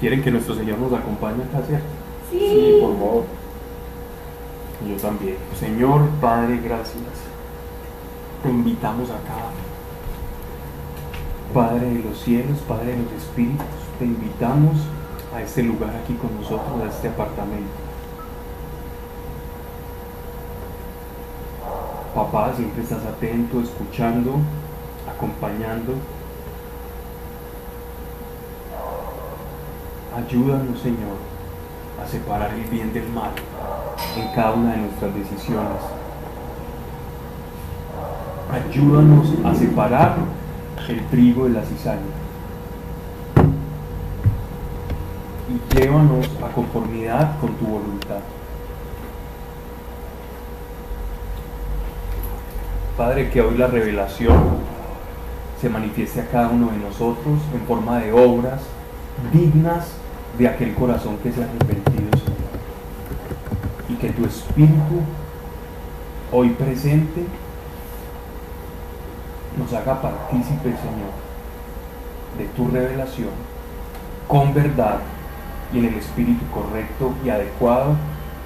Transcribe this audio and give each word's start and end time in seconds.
¿Quieren 0.00 0.22
que 0.22 0.30
nuestro 0.30 0.54
Señor 0.54 0.78
nos 0.78 0.92
acompañe 0.94 1.44
acá, 1.44 1.60
cierto? 1.66 1.86
Sí. 2.30 2.78
por 2.80 2.96
favor. 2.96 3.24
Yo 4.88 4.96
también. 4.96 5.36
Señor 5.58 6.08
Padre, 6.22 6.58
gracias. 6.64 7.04
Te 8.42 8.48
invitamos 8.48 9.10
acá. 9.10 9.50
Padre 11.52 11.90
de 11.90 12.02
los 12.02 12.18
cielos, 12.18 12.58
Padre 12.66 12.92
de 12.92 13.02
los 13.02 13.12
espíritus, 13.12 13.66
te 13.98 14.06
invitamos 14.06 14.76
a 15.34 15.42
este 15.42 15.64
lugar 15.64 15.90
aquí 16.02 16.14
con 16.14 16.34
nosotros, 16.34 16.82
a 16.82 16.88
este 16.88 17.08
apartamento. 17.08 17.68
Papá, 22.14 22.54
siempre 22.56 22.82
estás 22.82 23.04
atento, 23.04 23.60
escuchando, 23.60 24.36
acompañando. 25.14 25.92
Ayúdanos, 30.16 30.80
Señor, 30.80 31.18
a 32.02 32.06
separar 32.08 32.52
el 32.52 32.64
bien 32.64 32.92
del 32.92 33.08
mal 33.10 33.30
en 34.16 34.34
cada 34.34 34.52
una 34.52 34.72
de 34.72 34.78
nuestras 34.78 35.14
decisiones. 35.14 35.82
Ayúdanos 38.50 39.28
a 39.44 39.54
separar 39.54 40.16
el 40.88 41.06
trigo 41.06 41.44
de 41.44 41.50
la 41.50 41.62
cizaña. 41.62 42.00
Y 45.48 45.76
llévanos 45.76 46.28
a 46.42 46.52
conformidad 46.52 47.38
con 47.40 47.54
tu 47.54 47.66
voluntad. 47.66 48.18
Padre, 52.96 53.30
que 53.30 53.40
hoy 53.40 53.56
la 53.56 53.68
revelación 53.68 54.58
se 55.60 55.68
manifieste 55.68 56.20
a 56.20 56.26
cada 56.26 56.48
uno 56.48 56.72
de 56.72 56.78
nosotros 56.78 57.38
en 57.54 57.60
forma 57.60 57.98
de 57.98 58.12
obras 58.12 58.60
dignas 59.32 59.92
de 60.38 60.48
aquel 60.48 60.74
corazón 60.74 61.18
que 61.18 61.32
se 61.32 61.42
ha 61.42 61.44
arrepentido, 61.44 62.10
Señor. 62.18 62.50
Y 63.88 63.94
que 63.94 64.10
tu 64.10 64.24
Espíritu 64.24 65.02
hoy 66.32 66.50
presente 66.50 67.24
nos 69.58 69.72
haga 69.72 70.00
partícipes, 70.00 70.76
Señor, 70.78 71.12
de 72.38 72.44
tu 72.56 72.68
revelación 72.68 73.30
con 74.28 74.54
verdad 74.54 75.00
y 75.72 75.78
en 75.78 75.86
el 75.86 75.94
espíritu 75.94 76.44
correcto 76.52 77.12
y 77.24 77.30
adecuado 77.30 77.96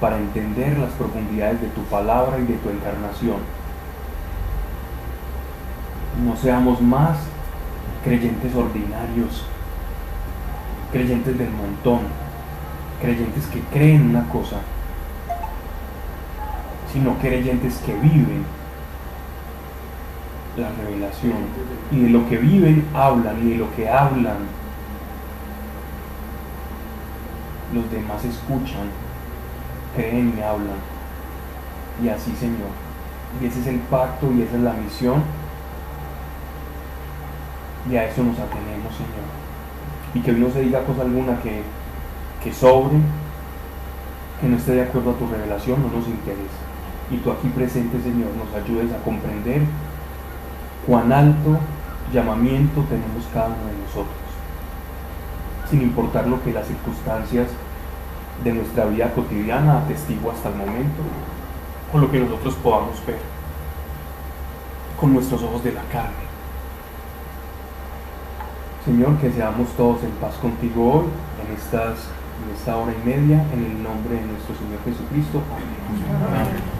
para 0.00 0.16
entender 0.16 0.78
las 0.78 0.90
profundidades 0.92 1.60
de 1.60 1.68
tu 1.68 1.82
palabra 1.84 2.38
y 2.38 2.44
de 2.44 2.54
tu 2.54 2.70
encarnación. 2.70 3.36
No 6.24 6.36
seamos 6.36 6.80
más 6.80 7.18
creyentes 8.02 8.54
ordinarios, 8.54 9.44
creyentes 10.94 11.36
del 11.36 11.50
montón, 11.50 12.02
creyentes 13.02 13.44
que 13.48 13.58
creen 13.72 14.10
una 14.10 14.28
cosa, 14.28 14.58
sino 16.92 17.18
creyentes 17.18 17.78
que 17.84 17.94
viven 17.94 18.44
la 20.56 20.70
revelación 20.70 21.32
y 21.90 22.02
de 22.02 22.10
lo 22.10 22.28
que 22.28 22.36
viven 22.36 22.86
hablan 22.94 23.44
y 23.44 23.50
de 23.50 23.56
lo 23.56 23.74
que 23.74 23.88
hablan 23.88 24.36
los 27.72 27.90
demás 27.90 28.24
escuchan, 28.24 28.86
creen 29.96 30.32
y 30.38 30.42
hablan. 30.42 30.78
Y 32.00 32.08
así, 32.08 32.32
Señor. 32.36 32.70
Y 33.42 33.46
ese 33.46 33.62
es 33.62 33.66
el 33.66 33.80
pacto 33.80 34.32
y 34.32 34.42
esa 34.42 34.54
es 34.54 34.62
la 34.62 34.74
misión. 34.74 35.24
Y 37.90 37.96
a 37.96 38.04
eso 38.04 38.22
nos 38.22 38.38
atenemos, 38.38 38.94
Señor. 38.94 39.43
Y 40.14 40.20
que 40.20 40.30
hoy 40.30 40.40
no 40.40 40.50
se 40.50 40.62
diga 40.62 40.84
cosa 40.84 41.02
alguna 41.02 41.40
que, 41.42 41.62
que 42.42 42.52
sobre, 42.52 42.98
que 44.40 44.48
no 44.48 44.56
esté 44.56 44.72
de 44.72 44.82
acuerdo 44.82 45.10
a 45.10 45.14
tu 45.14 45.26
revelación, 45.26 45.82
no 45.82 45.98
nos 45.98 46.06
interesa. 46.06 46.62
Y 47.10 47.16
tú 47.18 47.30
aquí 47.30 47.48
presente, 47.48 48.00
Señor, 48.00 48.30
nos 48.36 48.54
ayudes 48.54 48.92
a 48.92 49.02
comprender 49.04 49.62
cuán 50.86 51.12
alto 51.12 51.58
llamamiento 52.12 52.82
tenemos 52.82 53.24
cada 53.32 53.46
uno 53.46 53.66
de 53.66 53.78
nosotros, 53.86 54.24
sin 55.70 55.82
importar 55.82 56.26
lo 56.26 56.42
que 56.42 56.52
las 56.52 56.66
circunstancias 56.66 57.48
de 58.42 58.52
nuestra 58.52 58.84
vida 58.86 59.12
cotidiana 59.12 59.78
atestigua 59.78 60.32
hasta 60.32 60.48
el 60.48 60.56
momento, 60.56 61.02
o 61.92 61.98
lo 61.98 62.10
que 62.10 62.20
nosotros 62.20 62.54
podamos 62.56 63.04
ver 63.06 63.18
con 64.98 65.12
nuestros 65.12 65.42
ojos 65.42 65.62
de 65.64 65.72
la 65.72 65.82
carne. 65.92 66.33
Señor, 68.84 69.16
que 69.16 69.32
seamos 69.32 69.68
todos 69.78 70.02
en 70.02 70.10
paz 70.12 70.34
contigo 70.34 70.92
hoy, 70.92 71.04
en, 71.40 71.54
estas, 71.54 72.08
en 72.44 72.54
esta 72.54 72.76
hora 72.76 72.92
y 72.92 73.08
media, 73.08 73.42
en 73.54 73.64
el 73.64 73.82
nombre 73.82 74.14
de 74.14 74.26
nuestro 74.26 74.54
Señor 74.56 74.78
Jesucristo. 74.84 75.40
Amén. 76.28 76.74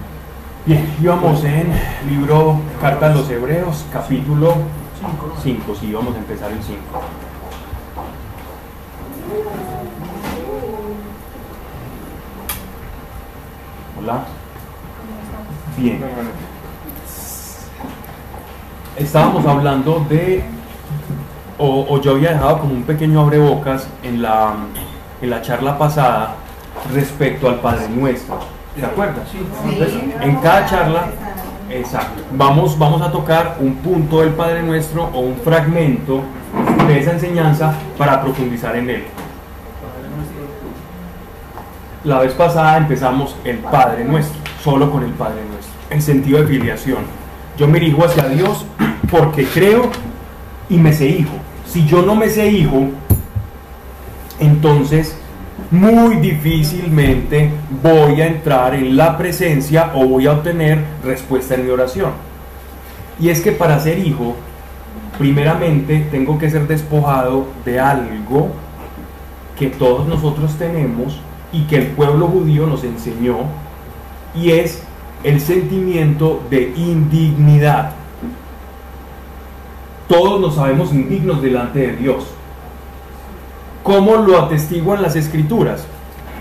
Bien, 0.66 0.94
íbamos 1.00 1.42
en 1.44 1.72
libro 2.08 2.58
Carta 2.80 3.06
a 3.06 3.14
los 3.14 3.30
Hebreos, 3.30 3.86
capítulo 3.90 4.54
5. 5.42 5.74
Sí, 5.80 5.92
vamos 5.92 6.14
a 6.14 6.18
empezar 6.18 6.52
el 6.52 6.62
5. 6.62 6.78
Hola. 13.98 14.24
Bien. 15.78 16.04
Estábamos 18.96 19.46
hablando 19.46 20.06
de, 20.08 20.44
o, 21.58 21.86
o 21.88 22.00
yo 22.00 22.12
había 22.12 22.32
dejado 22.32 22.60
como 22.60 22.74
un 22.74 22.82
pequeño 22.82 23.20
abrebocas 23.20 23.86
en 24.02 24.22
la, 24.22 24.54
en 25.22 25.30
la 25.30 25.42
charla 25.42 25.78
pasada 25.78 26.34
respecto 26.92 27.48
al 27.48 27.56
Padre 27.56 27.88
Nuestro. 27.88 28.38
¿Se 28.78 28.84
acuerdan? 28.84 29.22
Entonces, 29.64 29.94
en 30.20 30.36
cada 30.36 30.66
charla, 30.66 31.06
exacto, 31.70 32.22
vamos, 32.32 32.78
vamos 32.78 33.02
a 33.02 33.12
tocar 33.12 33.56
un 33.60 33.76
punto 33.76 34.20
del 34.20 34.30
Padre 34.30 34.62
Nuestro 34.62 35.04
o 35.04 35.20
un 35.20 35.36
fragmento 35.36 36.22
de 36.88 36.98
esa 36.98 37.12
enseñanza 37.12 37.74
para 37.96 38.20
profundizar 38.20 38.76
en 38.76 38.90
él. 38.90 39.04
La 42.02 42.18
vez 42.18 42.32
pasada 42.34 42.76
empezamos 42.76 43.34
el 43.44 43.58
Padre 43.58 44.04
Nuestro, 44.04 44.38
solo 44.62 44.90
con 44.90 45.04
el 45.04 45.12
Padre 45.12 45.40
Nuestro, 45.50 45.72
en 45.90 46.02
sentido 46.02 46.40
de 46.40 46.46
filiación. 46.46 46.98
Yo 47.56 47.68
me 47.68 47.78
dirijo 47.78 48.04
hacia 48.04 48.28
Dios 48.28 48.66
porque 49.10 49.46
creo 49.46 49.90
y 50.68 50.76
me 50.76 50.92
sé 50.92 51.08
hijo. 51.08 51.34
Si 51.66 51.86
yo 51.86 52.02
no 52.02 52.14
me 52.14 52.28
sé 52.28 52.48
hijo, 52.48 52.88
entonces 54.40 55.16
muy 55.70 56.16
difícilmente 56.16 57.50
voy 57.82 58.20
a 58.20 58.26
entrar 58.26 58.74
en 58.74 58.96
la 58.96 59.16
presencia 59.16 59.92
o 59.94 60.06
voy 60.06 60.26
a 60.26 60.32
obtener 60.32 60.78
respuesta 61.04 61.54
en 61.54 61.64
mi 61.64 61.70
oración. 61.70 62.12
Y 63.20 63.28
es 63.28 63.40
que 63.40 63.52
para 63.52 63.78
ser 63.80 63.98
hijo, 63.98 64.36
primeramente 65.18 66.06
tengo 66.10 66.38
que 66.38 66.50
ser 66.50 66.66
despojado 66.66 67.46
de 67.64 67.80
algo 67.80 68.50
que 69.58 69.68
todos 69.68 70.06
nosotros 70.06 70.54
tenemos 70.58 71.20
y 71.52 71.62
que 71.64 71.76
el 71.76 71.86
pueblo 71.88 72.26
judío 72.26 72.66
nos 72.66 72.82
enseñó, 72.82 73.36
y 74.34 74.50
es 74.50 74.82
el 75.22 75.40
sentimiento 75.40 76.42
de 76.50 76.72
indignidad. 76.76 77.92
Todos 80.08 80.38
nos 80.38 80.56
sabemos 80.56 80.92
indignos 80.92 81.40
delante 81.40 81.78
de 81.78 81.96
Dios. 81.96 82.26
¿Cómo 83.82 84.16
lo 84.16 84.38
atestiguan 84.38 85.00
las 85.00 85.16
escrituras? 85.16 85.86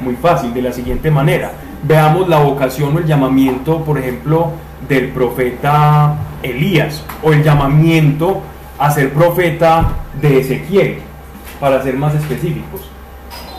Muy 0.01 0.16
fácil, 0.16 0.53
de 0.53 0.62
la 0.62 0.74
siguiente 0.74 1.09
manera. 1.09 1.53
Veamos 1.84 2.28
la 2.28 2.40
vocación 2.40 2.96
o 2.96 3.00
el 3.00 3.06
llamamiento, 3.06 3.79
por 3.84 3.97
ejemplo, 3.97 4.51
del 4.90 5.09
profeta 5.09 6.18
Elías, 6.41 7.03
o 7.22 7.31
el 7.31 7.41
llamamiento 7.41 8.41
a 8.78 8.91
ser 8.91 9.13
profeta 9.13 9.94
de 10.22 10.40
Ezequiel, 10.40 10.97
para 11.59 11.81
ser 11.84 11.95
más 11.95 12.16
específicos. 12.16 12.81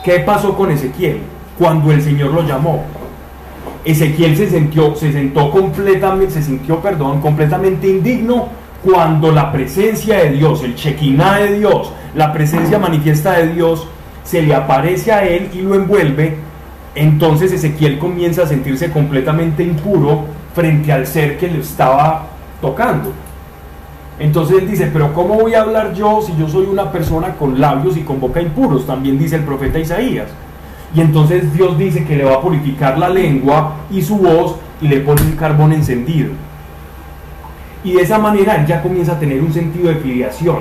¿Qué 0.05 0.21
pasó 0.21 0.55
con 0.55 0.71
Ezequiel 0.71 1.21
cuando 1.59 1.91
el 1.93 2.03
Señor 2.03 2.33
lo 2.33 2.43
llamó? 2.43 2.85
Ezequiel 3.87 4.37
se 4.37 4.51
sintió, 4.51 4.95
se 4.97 5.13
sentó 5.13 5.51
completamente, 5.51 6.35
se 6.35 6.43
sintió, 6.43 6.81
perdón, 6.81 7.23
completamente 7.23 7.89
indigno 7.89 8.49
cuando 8.85 9.33
la 9.33 9.51
presencia 9.51 10.19
de 10.19 10.31
Dios, 10.33 10.63
el 10.63 10.75
chequiná 10.75 11.39
de 11.39 11.59
Dios, 11.59 11.91
la 12.15 12.33
presencia 12.35 12.79
manifiesta 12.79 13.33
de 13.33 13.49
Dios 13.55 13.87
se 14.25 14.43
le 14.43 14.55
aparece 14.55 15.11
a 15.11 15.27
él 15.27 15.49
y 15.55 15.63
lo 15.63 15.75
envuelve, 15.75 16.37
entonces 16.95 17.51
Ezequiel 17.53 17.99
comienza 17.99 18.43
a 18.43 18.47
sentirse 18.47 18.91
completamente 18.91 19.63
impuro 19.63 20.27
frente 20.55 20.93
al 20.93 21.07
ser 21.07 21.39
que 21.39 21.49
le 21.49 21.61
estaba 21.61 22.27
tocando. 22.61 23.11
Entonces 24.19 24.59
él 24.59 24.71
dice, 24.71 24.91
pero 24.93 25.13
¿cómo 25.13 25.35
voy 25.35 25.55
a 25.55 25.63
hablar 25.63 25.95
yo 25.95 26.21
si 26.23 26.37
yo 26.37 26.47
soy 26.47 26.67
una 26.67 26.93
persona 26.93 27.35
con 27.35 27.61
labios 27.61 27.97
y 27.97 28.03
con 28.03 28.21
boca 28.21 28.41
impuros? 28.41 28.87
También 28.87 29.19
dice 29.19 29.37
el 29.37 29.45
profeta 29.45 29.79
Isaías. 29.79 30.29
Y 30.95 31.01
entonces 31.01 31.53
Dios 31.53 31.77
dice 31.77 32.05
que 32.05 32.17
le 32.17 32.25
va 32.25 32.35
a 32.35 32.41
purificar 32.41 32.99
la 32.99 33.09
lengua 33.09 33.77
y 33.91 34.03
su 34.03 34.17
voz 34.17 34.57
y 34.81 34.89
le 34.89 35.01
pone 35.01 35.23
un 35.23 35.33
carbón 35.33 35.73
encendido. 35.73 36.31
Y 37.85 37.93
de 37.93 38.03
esa 38.03 38.19
manera 38.19 38.65
ya 38.67 38.83
comienza 38.83 39.13
a 39.13 39.19
tener 39.21 39.43
un 39.43 39.53
sentido 39.53 39.89
de 39.89 39.97
filiación. 39.97 40.59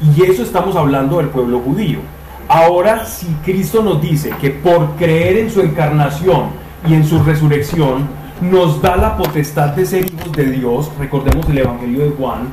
Y 0.00 0.22
eso 0.22 0.42
estamos 0.42 0.76
hablando 0.76 1.16
del 1.16 1.28
pueblo 1.28 1.60
judío. 1.60 2.00
Ahora, 2.48 3.06
si 3.06 3.26
Cristo 3.44 3.82
nos 3.82 4.02
dice 4.02 4.30
que 4.40 4.50
por 4.50 4.96
creer 4.96 5.38
en 5.38 5.50
su 5.50 5.60
encarnación 5.60 6.50
y 6.86 6.94
en 6.94 7.04
su 7.04 7.22
resurrección, 7.22 8.08
nos 8.40 8.80
da 8.82 8.96
la 8.96 9.16
potestad 9.16 9.68
de 9.68 9.86
ser 9.86 10.04
hijos 10.04 10.32
de 10.32 10.50
Dios, 10.50 10.90
recordemos 10.98 11.48
el 11.48 11.58
Evangelio 11.58 12.04
de 12.04 12.10
Juan, 12.10 12.48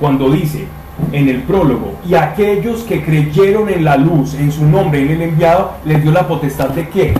cuando 0.00 0.30
dice 0.30 0.66
en 1.12 1.28
el 1.28 1.42
prólogo, 1.42 1.94
y 2.08 2.14
aquellos 2.14 2.82
que 2.82 3.04
creyeron 3.04 3.68
en 3.68 3.84
la 3.84 3.96
luz, 3.96 4.34
en 4.34 4.50
su 4.52 4.64
nombre, 4.64 5.02
en 5.02 5.10
el 5.10 5.22
enviado, 5.22 5.72
les 5.84 6.02
dio 6.02 6.12
la 6.12 6.26
potestad 6.26 6.70
de 6.70 6.88
qué? 6.88 7.14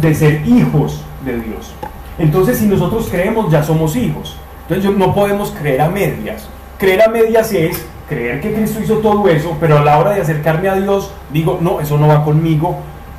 De 0.00 0.14
ser 0.14 0.46
hijos 0.46 1.02
de 1.24 1.40
Dios. 1.40 1.74
Entonces, 2.18 2.58
si 2.58 2.66
nosotros 2.66 3.08
creemos, 3.10 3.50
ya 3.50 3.62
somos 3.62 3.96
hijos. 3.96 4.36
Entonces, 4.68 4.96
no 4.96 5.14
podemos 5.14 5.50
creer 5.50 5.80
a 5.80 5.88
medias. 5.88 6.48
Creer 6.78 7.02
a 7.02 7.08
medias 7.08 7.52
es 7.52 7.86
creer 8.08 8.40
que 8.40 8.52
Cristo 8.52 8.80
hizo 8.82 8.98
todo 8.98 9.28
eso, 9.28 9.56
pero 9.60 9.78
a 9.78 9.82
la 9.82 9.98
hora 9.98 10.10
de 10.10 10.20
acercarme 10.20 10.68
a 10.68 10.76
Dios, 10.76 11.10
digo, 11.32 11.58
no, 11.60 11.80
eso 11.80 11.98
no 11.98 12.08
va 12.08 12.24
conmigo, 12.24 12.76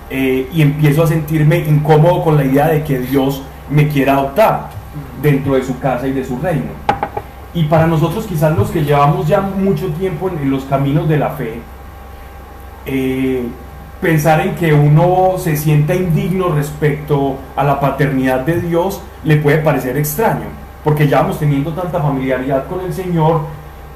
eh, 0.09 0.49
y 0.53 0.61
empiezo 0.61 1.03
a 1.03 1.07
sentirme 1.07 1.57
incómodo 1.57 2.23
con 2.23 2.37
la 2.37 2.45
idea 2.45 2.67
de 2.67 2.83
que 2.83 2.99
Dios 2.99 3.41
me 3.69 3.89
quiera 3.89 4.13
adoptar 4.13 4.69
dentro 5.21 5.55
de 5.55 5.63
su 5.63 5.77
casa 5.79 6.07
y 6.07 6.13
de 6.13 6.23
su 6.23 6.39
reino. 6.39 6.71
Y 7.53 7.63
para 7.63 7.87
nosotros 7.87 8.25
quizás 8.25 8.55
los 8.55 8.71
que 8.71 8.83
llevamos 8.83 9.27
ya 9.27 9.41
mucho 9.41 9.87
tiempo 9.93 10.29
en, 10.29 10.49
los 10.49 10.63
caminos 10.65 11.09
de 11.09 11.17
la 11.17 11.31
fe, 11.31 11.59
eh, 12.85 13.43
pensar 13.99 14.41
en 14.41 14.55
que 14.55 14.73
uno 14.73 15.33
se 15.37 15.57
sienta 15.57 15.95
indigno 15.95 16.49
respecto 16.49 17.35
a 17.55 17.63
la 17.63 17.79
paternidad 17.79 18.41
de 18.41 18.61
Dios 18.61 19.01
le 19.23 19.37
puede 19.37 19.57
parecer 19.57 19.97
extraño, 19.97 20.45
porque 20.83 21.07
ya 21.07 21.21
vamos 21.21 21.39
teniendo 21.39 21.71
tanta 21.73 21.99
familiaridad 21.99 22.67
con 22.67 22.81
el 22.81 22.93
Señor 22.93 23.41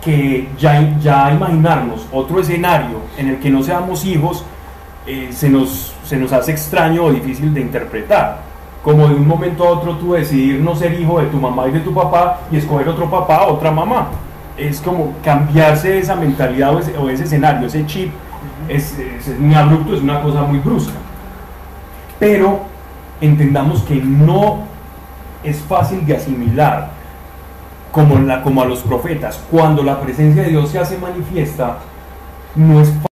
que 0.01 0.49
ya, 0.57 0.97
ya 0.99 1.31
imaginarnos 1.31 2.07
otro 2.11 2.39
escenario 2.39 2.97
en 3.17 3.29
el 3.29 3.39
que 3.39 3.49
no 3.49 3.61
seamos 3.61 4.03
hijos 4.05 4.43
eh, 5.05 5.29
se, 5.31 5.49
nos, 5.49 5.93
se 6.03 6.17
nos 6.17 6.31
hace 6.31 6.51
extraño 6.51 7.03
o 7.05 7.11
difícil 7.11 7.53
de 7.53 7.61
interpretar. 7.61 8.39
Como 8.83 9.07
de 9.07 9.15
un 9.15 9.27
momento 9.27 9.63
a 9.63 9.71
otro 9.71 9.95
tú 9.97 10.13
decidir 10.13 10.59
no 10.59 10.75
ser 10.75 10.99
hijo 10.99 11.19
de 11.19 11.27
tu 11.27 11.37
mamá 11.37 11.67
y 11.67 11.71
de 11.71 11.81
tu 11.81 11.93
papá 11.93 12.41
y 12.51 12.57
escoger 12.57 12.89
otro 12.89 13.09
papá, 13.09 13.45
otra 13.45 13.71
mamá. 13.71 14.09
Es 14.57 14.81
como 14.81 15.13
cambiarse 15.23 15.99
esa 15.99 16.15
mentalidad 16.15 16.75
o 16.75 16.79
ese, 16.79 16.97
o 16.97 17.09
ese 17.09 17.23
escenario, 17.23 17.67
ese 17.67 17.85
chip, 17.85 18.11
es, 18.67 18.97
es 18.97 19.39
muy 19.39 19.53
abrupto, 19.53 19.93
es 19.95 20.01
una 20.01 20.21
cosa 20.21 20.41
muy 20.43 20.59
brusca. 20.59 20.93
Pero 22.19 22.61
entendamos 23.21 23.81
que 23.83 23.95
no 23.95 24.70
es 25.43 25.59
fácil 25.59 26.05
de 26.05 26.17
asimilar 26.17 26.89
como, 27.91 28.17
la, 28.19 28.41
como 28.41 28.61
a 28.61 28.65
los 28.65 28.79
profetas. 28.79 29.41
Cuando 29.49 29.83
la 29.83 29.99
presencia 29.99 30.43
de 30.43 30.49
Dios 30.49 30.69
se 30.69 30.79
hace 30.79 30.97
manifiesta, 30.97 31.77
no 32.55 32.81
es 32.81 32.89